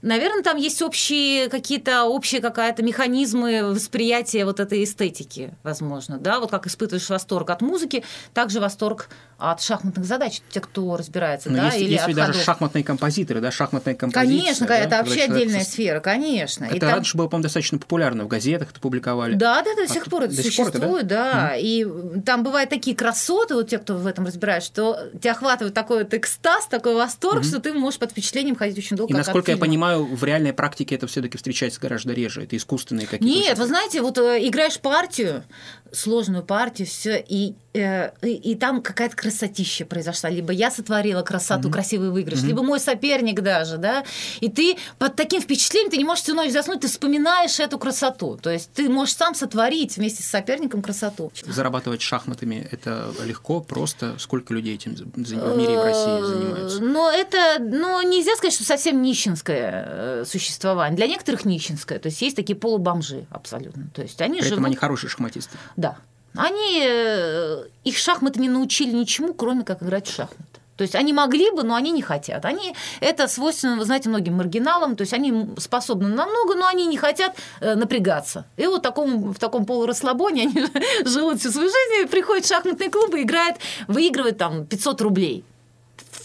наверное, 0.00 0.42
там 0.42 0.56
есть 0.56 0.80
общие 0.80 1.50
какие-то, 1.50 2.04
общие 2.04 2.40
какая-то 2.40 2.82
механизмы 2.82 3.64
восприятия 3.64 4.46
вот 4.46 4.60
этой 4.60 4.82
эстетики, 4.82 5.52
возможно, 5.62 6.16
да, 6.16 6.40
вот 6.40 6.50
как 6.50 6.66
испытываешь 6.66 7.10
восторг 7.10 7.50
от 7.50 7.60
музыки, 7.60 8.02
также 8.32 8.60
восторг 8.60 9.10
от 9.36 9.60
шахматных 9.60 10.06
задач, 10.06 10.40
те, 10.48 10.60
кто 10.60 10.96
разбирается, 10.96 11.50
но 11.50 11.58
да, 11.58 11.66
есть, 11.66 11.80
или 11.80 11.92
есть 11.92 12.04
от 12.04 12.14
даже 12.14 12.42
шахматные 12.42 12.82
композиторы, 12.82 13.42
да, 13.42 13.50
шахматная 13.50 13.94
композиция. 14.10 14.42
Конечно, 14.44 14.66
да, 14.66 14.78
это 14.78 14.96
вообще 14.98 15.22
отдельная 15.22 15.46
человек- 15.46 15.68
сфера, 15.68 16.00
конечно. 16.00 16.64
И 16.64 16.68
Это 16.76 16.80
там- 16.80 16.94
раньше 16.96 17.16
было, 17.16 17.26
по-моему, 17.28 17.42
достаточно 17.44 17.78
популярно. 17.78 18.24
В 18.24 18.28
газетах 18.28 18.70
это 18.70 18.80
публиковали. 18.80 19.34
Да, 19.34 19.62
да, 19.62 19.74
да, 19.74 19.76
до 19.76 19.82
А 19.82 19.94
сих 19.94 20.04
тут- 20.04 20.10
пор 20.10 20.22
это 20.24 20.34
сих 20.42 20.56
пор 20.56 20.68
это, 20.68 20.78
да? 20.78 20.78
существует, 20.84 21.06
да. 21.06 21.54
И 21.56 21.86
там 22.24 22.42
бывают 22.42 22.70
такие 22.70 22.96
красоты, 22.96 23.54
вот 23.54 23.68
те, 23.68 23.78
кто 23.78 23.94
в 23.96 24.06
этом 24.06 24.26
разбирается, 24.26 24.66
что 24.68 24.98
тебя 25.20 25.32
охватывает 25.32 25.74
такой 25.74 26.04
вот 26.04 26.14
экстаз, 26.14 26.66
такой 26.66 26.94
восторг, 26.94 27.44
что 27.44 27.60
ты 27.60 27.72
можешь 27.72 27.98
под 27.98 28.10
впечатлением 28.12 28.56
ходить 28.56 28.78
очень 28.78 28.96
долго. 28.96 29.12
И 29.12 29.16
насколько 29.16 29.50
я 29.50 29.56
понимаю, 29.56 30.04
в 30.04 30.24
реальной 30.24 30.52
практике 30.52 30.94
это 30.94 31.06
все-таки 31.06 31.36
встречается 31.36 31.80
гораздо 31.80 32.12
реже. 32.12 32.42
Это 32.44 32.56
искусственные 32.56 33.06
какие-то. 33.06 33.24
Нет, 33.48 33.58
вы 33.58 33.66
знаете, 33.66 34.02
вот 34.02 34.18
э, 34.18 34.46
играешь 34.46 34.78
партию, 34.80 35.44
сложную 35.92 36.44
партию, 36.44 36.86
все, 36.88 37.24
и, 37.26 37.54
э, 37.76 38.10
и, 38.22 38.52
и 38.52 38.54
там 38.54 38.82
какая-то 38.82 39.16
красотища 39.16 39.84
произошла. 39.84 40.30
Либо 40.30 40.52
я 40.52 40.70
сотворила 40.70 41.22
красоту, 41.22 41.70
красивый 41.70 42.10
выигрыш, 42.10 42.42
либо 42.42 42.62
мой 42.62 42.80
соперник 42.80 43.40
даже, 43.40 43.76
да. 43.76 44.04
И 44.40 44.48
ты 44.48 44.76
под 44.98 45.16
таким 45.16 45.40
впечатлением, 45.40 45.90
ты 45.90 45.96
не 45.96 46.04
можешь 46.04 46.24
всю 46.24 46.34
ночь 46.34 46.52
заснуть, 46.52 46.80
ты 46.80 46.88
вспоминаешь 46.88 47.60
эту 47.60 47.78
красоту. 47.78 48.38
То 48.40 48.50
есть 48.50 48.70
ты 48.72 48.88
можешь 48.88 49.14
сам 49.14 49.34
сотворить 49.34 49.96
вместе 49.96 50.22
с 50.22 50.26
соперником 50.26 50.82
красоту. 50.82 51.32
Зарабатывать 51.46 52.02
шахматами 52.02 52.68
это 52.70 53.12
легко, 53.24 53.60
просто. 53.60 54.16
Сколько 54.18 54.54
людей 54.54 54.74
этим 54.74 54.94
в 54.94 55.18
мире 55.18 55.74
и 55.74 55.76
в 55.76 55.82
России 55.82 56.26
занимаются? 56.26 56.78
Э, 56.78 56.80
Но 56.80 57.10
это, 57.10 57.58
ну, 57.60 58.02
нельзя 58.02 58.34
сказать, 58.36 58.54
что 58.54 58.64
совсем 58.64 59.02
нищенское 59.02 59.86
э, 59.86 60.24
существование. 60.26 60.96
Для 60.96 61.06
некоторых 61.06 61.44
нищенское. 61.44 61.98
То 61.98 62.08
есть 62.08 62.20
есть 62.22 62.36
такие 62.36 62.56
полубомжи 62.56 63.26
абсолютно. 63.30 63.88
То 63.94 64.02
есть 64.02 64.20
они 64.20 64.38
При 64.38 64.46
этом 64.46 64.58
живут... 64.58 64.66
они 64.66 64.76
хорошие 64.76 65.10
шахматисты. 65.10 65.56
Да. 65.76 65.98
Они, 66.36 66.82
э, 66.84 67.64
их 67.84 67.96
шахматы 67.96 68.40
не 68.40 68.48
научили 68.48 68.92
ничему, 68.92 69.34
кроме 69.34 69.64
как 69.64 69.82
играть 69.82 70.08
в 70.08 70.14
шахматы. 70.14 70.42
То 70.76 70.82
есть 70.82 70.94
они 70.94 71.12
могли 71.12 71.50
бы, 71.50 71.62
но 71.62 71.74
они 71.74 71.90
не 71.90 72.02
хотят. 72.02 72.44
Они, 72.44 72.74
это 73.00 73.28
свойственно, 73.28 73.76
вы 73.76 73.84
знаете, 73.84 74.08
многим 74.08 74.34
маргиналам. 74.34 74.94
То 74.94 75.02
есть 75.02 75.14
они 75.14 75.46
способны 75.58 76.08
на 76.08 76.26
много, 76.26 76.54
но 76.54 76.66
они 76.66 76.86
не 76.86 76.98
хотят 76.98 77.34
э, 77.60 77.74
напрягаться. 77.74 78.44
И 78.58 78.66
вот 78.66 78.82
таком, 78.82 79.32
в 79.32 79.38
таком 79.38 79.64
полурасслабоне 79.64 80.42
они 80.42 80.66
живут 81.04 81.40
всю 81.40 81.50
свою 81.50 81.68
жизнь, 81.68 82.10
приходят 82.10 82.44
в 82.44 82.48
шахматные 82.48 82.90
клубы, 82.90 83.22
играют, 83.22 83.56
выигрывают 83.88 84.38
там 84.38 84.66
500 84.66 85.00
рублей 85.00 85.44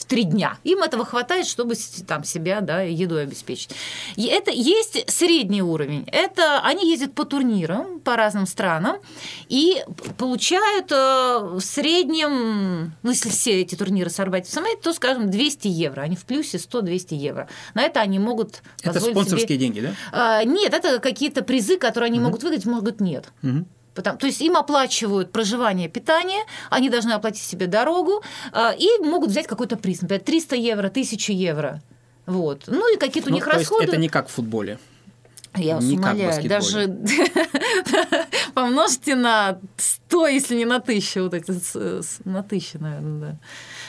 в 0.01 0.05
три 0.05 0.23
дня. 0.23 0.57
Им 0.63 0.79
этого 0.79 1.05
хватает, 1.05 1.45
чтобы 1.45 1.75
там 2.07 2.23
себя 2.23 2.61
да, 2.61 2.81
едой 2.81 3.23
обеспечить. 3.23 3.69
И 4.15 4.25
это 4.25 4.49
есть 4.51 5.09
средний 5.09 5.61
уровень. 5.61 6.05
Это 6.11 6.59
они 6.61 6.89
ездят 6.89 7.13
по 7.13 7.23
турнирам 7.23 7.99
по 7.99 8.15
разным 8.15 8.47
странам 8.47 8.97
и 9.47 9.83
получают 10.17 10.91
э, 10.91 10.95
в 10.95 11.61
среднем, 11.61 12.93
ну 13.03 13.11
если 13.11 13.29
все 13.29 13.61
эти 13.61 13.75
турниры 13.75 14.09
сорвать 14.09 14.47
в 14.47 14.51
самой, 14.51 14.75
то, 14.81 14.91
скажем, 14.93 15.29
200 15.29 15.67
евро. 15.67 16.01
Они 16.01 16.15
в 16.15 16.25
плюсе 16.25 16.57
100-200 16.57 17.13
евро. 17.15 17.47
На 17.75 17.83
это 17.83 18.01
они 18.01 18.17
могут 18.17 18.63
Это 18.81 18.99
спонсорские 18.99 19.47
себе- 19.47 19.57
деньги, 19.57 19.81
да? 19.81 19.93
А, 20.11 20.43
нет, 20.43 20.73
это 20.73 20.99
какие-то 20.99 21.43
призы, 21.43 21.77
которые 21.77 22.07
они 22.09 22.19
могут 22.19 22.41
выиграть, 22.43 22.65
могут 22.65 22.99
нет. 23.01 23.27
Мгм. 23.43 23.67
Потому, 23.93 24.17
то 24.17 24.25
есть 24.25 24.41
им 24.41 24.55
оплачивают 24.55 25.31
проживание, 25.31 25.89
питание, 25.89 26.43
они 26.69 26.89
должны 26.89 27.11
оплатить 27.11 27.43
себе 27.43 27.67
дорогу 27.67 28.23
а, 28.53 28.71
и 28.71 28.87
могут 29.03 29.29
взять 29.31 29.47
какой-то 29.47 29.75
приз, 29.75 30.01
например, 30.01 30.23
300 30.23 30.55
евро, 30.55 30.87
1000 30.87 31.33
евро. 31.33 31.81
Вот. 32.25 32.63
Ну 32.67 32.93
и 32.93 32.97
какие-то 32.97 33.29
у 33.29 33.31
Ну, 33.31 33.35
них 33.35 33.43
то 33.45 33.51
есть 33.51 33.69
расходы. 33.69 33.83
это 33.85 33.97
не 33.97 34.07
как 34.07 34.29
в 34.29 34.31
футболе. 34.31 34.79
Я 35.55 35.75
вас 35.75 35.83
не 35.83 35.97
умоляю, 35.97 36.47
даже 36.47 36.87
помножьте 38.53 39.15
на 39.15 39.59
100, 39.77 40.27
если 40.27 40.55
не 40.55 40.65
на 40.65 40.77
1000, 40.77 41.23
вот 41.23 41.33
эти, 41.33 41.51
на 42.23 42.39
1000, 42.39 42.79
наверное, 42.79 43.19
да. 43.31 43.37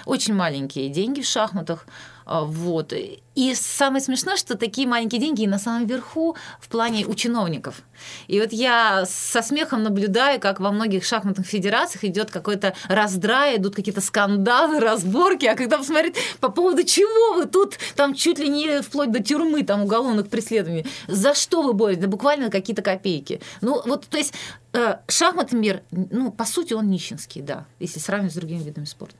Очень 0.04 0.35
маленькие 0.35 0.88
деньги 0.88 1.21
в 1.21 1.26
шахматах. 1.26 1.87
А, 2.25 2.45
Вот. 2.45 2.93
И 3.35 3.55
самое 3.55 4.02
смешное, 4.02 4.37
что 4.37 4.59
такие 4.59 4.87
маленькие 4.87 5.21
деньги 5.21 5.47
на 5.47 5.59
самом 5.59 5.87
верху 5.87 6.37
в 6.61 6.69
плане 6.69 7.07
у 7.07 7.14
чиновников. 7.14 7.83
И 8.26 8.38
вот 8.41 8.52
я 8.52 9.05
со 9.07 9.41
смехом 9.41 9.83
наблюдаю, 9.83 10.38
как 10.38 10.61
во 10.61 10.71
многих 10.71 11.05
шахматных 11.05 11.47
федерациях 11.47 12.05
идет 12.05 12.31
какой-то 12.31 12.75
раздрай, 12.88 13.57
идут 13.57 13.75
какие-то 13.75 14.02
скандалы, 14.02 14.81
разборки, 14.81 15.47
а 15.47 15.55
когда 15.55 15.79
посмотреть 15.79 16.17
по 16.41 16.50
поводу 16.50 16.85
чего 16.85 17.37
вы 17.37 17.47
тут, 17.47 17.79
там 17.97 18.14
чуть 18.14 18.38
ли 18.38 18.49
не 18.49 18.83
вплоть 18.83 19.11
до 19.11 19.23
тюрьмы, 19.23 19.62
там 19.62 19.83
уголовных 19.85 20.29
преследований, 20.29 20.87
за 21.09 21.35
что 21.35 21.62
вы 21.62 21.73
боретесь? 21.73 22.02
Да 22.02 22.09
буквально 22.09 22.50
какие-то 22.50 22.83
копейки. 22.83 23.41
Ну 23.62 23.81
вот, 23.87 24.07
то 24.07 24.19
есть 24.19 24.35
э, 24.75 24.97
шахматный 25.09 25.59
мир, 25.59 25.83
ну, 25.91 26.31
по 26.31 26.45
сути, 26.45 26.75
он 26.75 26.91
нищенский, 26.91 27.41
да, 27.41 27.67
если 27.79 27.99
сравнивать 27.99 28.33
с 28.33 28.37
другими 28.37 28.62
видами 28.62 28.85
спорта. 28.85 29.17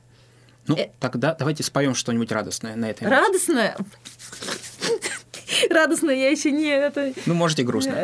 Ну, 0.67 0.75
Э. 0.75 0.89
тогда 0.99 1.35
давайте 1.37 1.63
споем 1.63 1.93
что-нибудь 1.95 2.31
радостное 2.31 2.75
на 2.75 2.89
этой 2.89 3.03
ноте. 3.03 3.15
Радостная? 3.15 3.77
Радостная 5.69 6.15
я 6.15 6.29
еще 6.29 6.51
не... 6.51 6.69
Это... 6.69 7.13
Ну, 7.25 7.33
можете 7.33 7.63
грустно. 7.63 7.95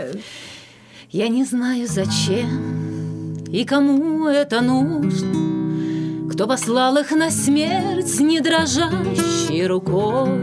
Я 1.10 1.28
не 1.28 1.44
знаю, 1.46 1.88
зачем 1.88 3.46
и 3.52 3.66
кому 3.66 4.28
это 4.28 4.62
нужно, 4.62 6.30
Кто 6.32 6.46
послал 6.48 6.98
их 6.98 7.12
на 7.12 7.32
смерть 7.32 8.20
не 8.20 8.40
дрожащей 8.42 9.66
рукой. 9.66 10.40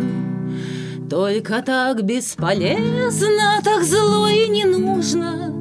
Только 1.08 1.62
так 1.62 2.02
бесполезно, 2.02 3.60
так 3.62 3.84
зло 3.84 4.26
и 4.26 4.48
не 4.48 4.64
нужно 4.64 5.54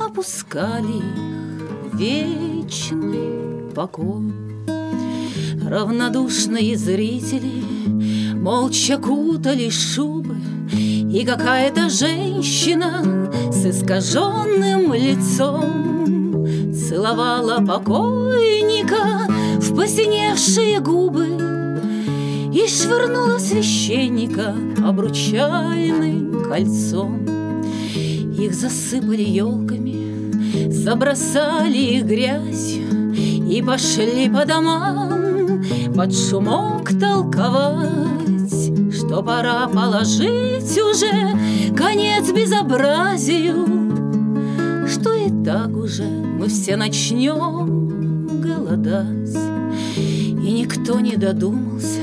Опускали 0.00 0.96
их 0.96 1.94
вечный 1.94 3.70
покой. 3.74 4.49
Равнодушные 5.70 6.76
зрители 6.76 7.62
молча 8.34 8.98
кутали 8.98 9.70
шубы, 9.70 10.34
И 10.72 11.24
какая-то 11.24 11.88
женщина 11.88 13.30
с 13.52 13.64
искаженным 13.66 14.92
лицом 14.92 16.44
Целовала 16.74 17.64
покойника 17.64 19.28
в 19.60 19.76
посиневшие 19.76 20.80
губы 20.80 21.38
И 22.52 22.66
швырнула 22.66 23.38
священника 23.38 24.56
обручальным 24.84 26.48
кольцом. 26.48 27.24
Их 28.36 28.54
засыпали 28.54 29.22
елками, 29.22 30.68
забросали 30.68 31.78
их 31.78 32.06
грязью 32.06 33.14
И 33.48 33.62
пошли 33.62 34.28
по 34.28 34.44
домам 34.44 35.19
под 36.00 36.14
шумок 36.16 36.98
толковать, 36.98 38.72
Что 38.90 39.22
пора 39.22 39.68
положить 39.68 40.78
уже 40.78 41.36
конец 41.76 42.32
безобразию, 42.32 43.66
Что 44.88 45.12
и 45.12 45.28
так 45.44 45.76
уже 45.76 46.04
мы 46.04 46.48
все 46.48 46.76
начнем 46.76 48.40
голодать. 48.40 49.36
И 49.98 50.52
никто 50.52 51.00
не 51.00 51.16
додумался 51.16 52.00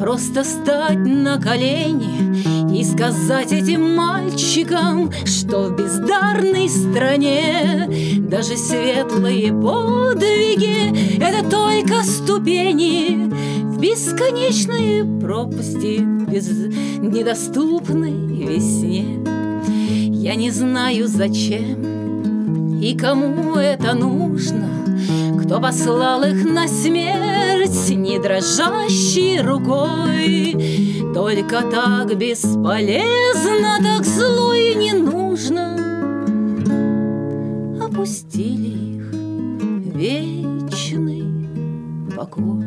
просто 0.00 0.42
стать 0.42 1.04
на 1.04 1.38
колени 1.38 2.49
и 2.74 2.84
сказать 2.84 3.52
этим 3.52 3.96
мальчикам, 3.96 5.10
что 5.24 5.68
в 5.68 5.76
бездарной 5.76 6.68
стране 6.68 7.88
даже 8.18 8.56
светлые 8.56 9.52
подвиги— 9.52 11.18
это 11.20 11.48
только 11.48 12.02
ступени 12.02 13.30
в 13.62 13.80
бесконечные 13.80 15.04
пропасти 15.20 15.98
без 16.00 16.48
недоступной 16.98 18.12
весне. 18.12 19.18
Я 20.12 20.34
не 20.34 20.50
знаю, 20.50 21.08
зачем 21.08 21.90
и 22.80 22.96
кому 22.96 23.56
это 23.56 23.94
нужно, 23.94 24.68
кто 25.42 25.60
послал 25.60 26.22
их 26.22 26.44
на 26.44 26.66
смерть 26.66 27.90
не 27.90 28.18
дрожащей 28.18 29.40
рукой. 29.42 30.79
Только 31.14 31.62
так 31.62 32.16
бесполезно, 32.16 33.78
так 33.82 34.04
зло 34.04 34.54
и 34.54 34.74
не 34.76 34.92
нужно. 34.92 35.74
Опустили 37.84 38.96
их 38.96 39.10
вечный 39.92 41.24
покой. 42.16 42.64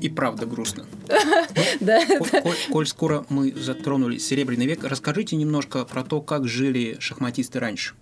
И 0.00 0.08
правда 0.08 0.46
грустно. 0.46 0.86
Да, 1.80 2.00
коль 2.70 2.86
скоро 2.86 3.26
мы 3.28 3.52
затронули 3.52 4.18
Серебряный 4.18 4.66
век, 4.66 4.84
расскажите 4.84 5.34
немножко 5.34 5.84
про 5.84 6.04
то, 6.04 6.20
как 6.20 6.46
жили 6.46 6.96
шахматисты 7.00 7.58
раньше. 7.58 7.94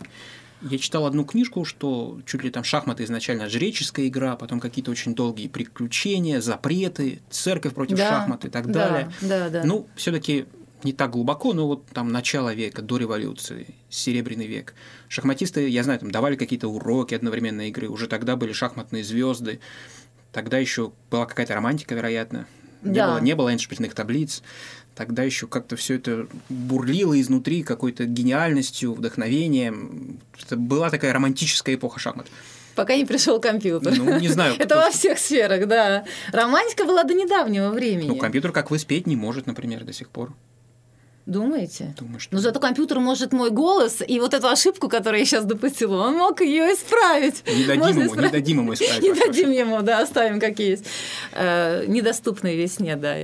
Я 0.62 0.78
читал 0.78 1.06
одну 1.06 1.24
книжку, 1.24 1.64
что 1.64 2.20
чуть 2.24 2.44
ли 2.44 2.50
там 2.50 2.62
шахматы 2.62 3.04
изначально 3.04 3.48
жреческая 3.48 4.06
игра, 4.06 4.36
потом 4.36 4.60
какие-то 4.60 4.90
очень 4.90 5.14
долгие 5.14 5.48
приключения, 5.48 6.40
запреты, 6.40 7.20
церковь 7.30 7.74
против 7.74 7.96
Да, 7.96 8.08
шахмат 8.08 8.44
и 8.44 8.48
так 8.48 8.66
да, 8.70 8.88
далее. 8.88 9.12
да, 9.22 9.48
да. 9.48 9.62
Ну, 9.64 9.88
все-таки 9.96 10.46
не 10.84 10.92
так 10.92 11.10
глубоко, 11.10 11.52
но 11.52 11.66
вот 11.66 11.86
там 11.86 12.08
начало 12.10 12.54
века, 12.54 12.82
до 12.82 12.96
революции, 12.96 13.74
Серебряный 13.88 14.46
век. 14.46 14.74
Шахматисты, 15.08 15.68
я 15.68 15.82
знаю, 15.82 16.00
там 16.00 16.10
давали 16.10 16.36
какие-то 16.36 16.68
уроки 16.68 17.14
одновременной 17.14 17.68
игры, 17.68 17.88
уже 17.88 18.06
тогда 18.06 18.36
были 18.36 18.52
шахматные 18.52 19.04
звезды, 19.04 19.60
тогда 20.32 20.58
еще 20.58 20.92
была 21.10 21.26
какая-то 21.26 21.54
романтика, 21.54 21.94
вероятно. 21.94 22.46
Не, 22.82 22.92
Да. 22.94 23.06
было, 23.08 23.18
не 23.20 23.34
было 23.34 23.52
эншпильных 23.54 23.94
таблиц. 23.94 24.42
Тогда 24.94 25.22
еще 25.22 25.46
как-то 25.46 25.76
все 25.76 25.94
это 25.94 26.26
бурлило 26.50 27.18
изнутри 27.20 27.62
какой-то 27.62 28.04
гениальностью, 28.04 28.92
вдохновением. 28.92 30.20
Это 30.44 30.56
была 30.56 30.90
такая 30.90 31.12
романтическая 31.12 31.76
эпоха 31.76 31.98
шахмат. 31.98 32.26
Пока 32.74 32.96
не 32.96 33.04
пришел 33.04 33.40
компьютер. 33.40 33.94
Ну, 33.96 34.18
не 34.18 34.28
знаю. 34.28 34.54
Это 34.58 34.76
во 34.76 34.90
всех 34.90 35.18
сферах, 35.18 35.66
да. 35.66 36.04
Романтика 36.32 36.84
была 36.84 37.04
до 37.04 37.14
недавнего 37.14 37.70
времени. 37.70 38.08
Ну, 38.08 38.16
компьютер, 38.16 38.52
как 38.52 38.70
вы, 38.70 38.78
спеть 38.78 39.06
не 39.06 39.16
может, 39.16 39.46
например, 39.46 39.84
до 39.84 39.92
сих 39.92 40.08
пор. 40.08 40.32
Думаете? 41.26 41.94
Думаю, 41.98 42.18
что... 42.18 42.34
Но 42.34 42.40
зато 42.40 42.58
компьютер 42.58 42.98
может 42.98 43.32
мой 43.32 43.50
голос 43.50 44.02
и 44.06 44.18
вот 44.18 44.34
эту 44.34 44.48
ошибку, 44.48 44.88
которую 44.88 45.20
я 45.20 45.26
сейчас 45.26 45.44
допустила, 45.44 46.08
он 46.08 46.16
мог 46.16 46.40
ее 46.40 46.74
исправить. 46.74 47.44
Не 47.46 47.64
дадим 47.64 47.80
Можно 47.80 47.90
ему, 47.90 48.00
не 48.00 48.06
исправить. 48.06 48.32
дадим 48.32 48.58
ему 48.58 48.74
исправить. 48.74 49.02
Не 49.02 49.12
дадим 49.12 49.50
ему, 49.50 49.82
да, 49.82 50.00
оставим 50.00 50.40
как 50.40 50.58
есть. 50.58 50.84
Э, 51.32 51.84
Недоступной 51.86 52.56
весне, 52.56 52.96
да. 52.96 53.14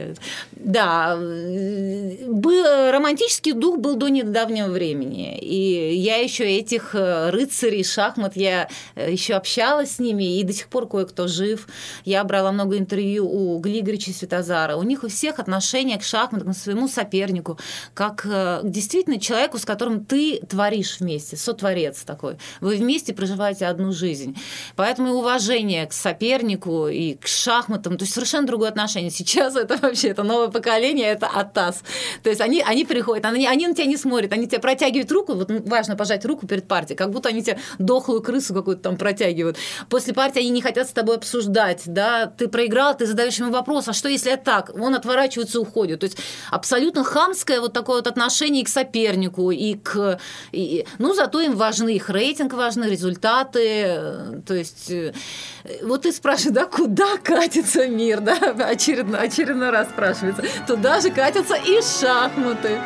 Да, 0.52 1.17
э, 1.19 2.26
был, 2.28 2.93
романтический 2.93 3.52
дух 3.52 3.78
был 3.78 3.97
до 3.97 4.09
недавнего 4.09 4.69
времени. 4.69 5.37
И 5.38 5.95
я 5.97 6.19
еще 6.19 6.45
этих 6.45 6.95
э, 6.95 7.31
рыцарей 7.31 7.83
шахмат, 7.83 8.37
я 8.37 8.69
еще 8.95 9.35
общалась 9.35 9.97
с 9.97 9.99
ними, 9.99 10.38
и 10.38 10.45
до 10.45 10.52
сих 10.52 10.69
пор 10.69 10.88
кое-кто 10.88 11.26
жив. 11.26 11.67
Я 12.05 12.23
брала 12.23 12.52
много 12.52 12.78
интервью 12.78 13.28
у 13.28 13.59
Глигорича 13.59 14.12
Светозара. 14.12 14.76
У 14.76 14.85
них 14.85 15.02
у 15.02 15.09
всех 15.09 15.40
отношение 15.40 15.99
к 15.99 16.05
шахматам, 16.05 16.52
к 16.52 16.57
своему 16.57 16.87
сопернику, 16.87 17.59
как 17.99 18.25
э, 18.26 18.61
действительно 18.62 19.19
человеку, 19.19 19.59
с 19.59 19.64
которым 19.64 20.05
ты 20.05 20.38
творишь 20.49 21.00
вместе, 21.00 21.37
сотворец 21.37 22.05
такой. 22.05 22.38
Вы 22.61 22.76
вместе 22.76 23.12
проживаете 23.12 23.67
одну 23.67 23.90
жизнь. 23.90 24.38
Поэтому 24.76 25.09
и 25.09 25.11
уважение 25.11 25.85
к 25.85 25.93
сопернику 25.93 26.87
и 26.87 27.14
к 27.14 27.26
шахматам, 27.26 27.99
то 27.99 28.05
есть 28.05 28.14
совершенно 28.14 28.47
другое 28.47 28.69
отношение. 28.69 29.11
Сейчас 29.11 29.57
это 29.57 29.78
вообще, 29.78 30.11
это 30.11 30.23
новое 30.23 30.47
поколение, 30.47 31.09
это 31.09 31.26
АТАС. 31.26 31.83
То 32.23 32.31
есть 32.31 32.40
они, 32.40 32.62
они 32.64 32.85
приходят, 32.85 33.25
они, 33.25 33.49
они 33.49 33.67
на 33.67 33.75
тебя 33.75 33.87
не 33.87 33.97
смотрят, 33.97 34.33
они 34.33 34.47
тебе 34.47 34.61
протягивают 34.61 35.11
руку, 35.11 35.35
вот 35.35 35.50
важно 35.67 35.97
пожать 35.97 36.25
руку 36.25 36.47
перед 36.47 36.69
партией, 36.69 36.97
как 36.97 37.11
будто 37.11 37.31
они 37.31 37.43
тебе 37.43 37.59
дохлую 37.81 38.23
крысу 38.23 38.55
какую-то 38.55 38.81
там 38.81 38.97
протягивают. 38.97 39.57
После 39.88 40.14
партии 40.14 40.38
они 40.38 40.50
не 40.50 40.62
хотят 40.62 40.88
с 40.88 40.93
тобой 40.93 41.17
обсуждать, 41.17 41.83
да, 41.87 42.26
ты 42.26 42.47
проиграл, 42.47 42.97
ты 42.97 43.07
задаешь 43.07 43.37
ему 43.40 43.50
вопрос, 43.50 43.88
а 43.88 43.93
что 43.93 44.09
если 44.09 44.35
это 44.35 44.45
так? 44.45 44.71
Он 44.81 44.95
отворачивается 44.95 45.59
и 45.59 45.61
уходит. 45.61 45.99
То 45.99 46.05
есть 46.05 46.19
абсолютно 46.52 47.02
хамское 47.02 47.61
вот 47.61 47.73
такое 47.73 47.88
вот 47.95 48.07
отношение 48.07 48.62
и 48.62 48.64
к 48.64 48.68
сопернику, 48.68 49.50
и 49.50 49.75
к... 49.75 50.18
и- 50.52 50.85
ну, 50.99 51.14
зато 51.14 51.40
им 51.40 51.57
важны 51.57 51.97
их 51.97 52.11
рейтинг, 52.11 52.52
важны 52.54 52.85
результаты, 52.85 53.61
э, 53.87 54.40
то 54.47 54.54
есть... 54.54 54.90
э, 54.90 55.12
Вот 55.83 56.02
ты 56.02 56.12
спрашиваешь, 56.12 56.54
да, 56.54 56.64
куда 56.66 57.16
катится 57.23 57.87
мир, 57.88 58.21
да, 58.21 58.35
очередной, 58.68 59.21
очередной 59.21 59.71
раз 59.71 59.88
спрашивается. 59.88 60.42
Туда 60.66 61.00
же 61.00 61.11
катятся 61.11 61.54
и 61.57 61.80
шахматы. 61.83 62.78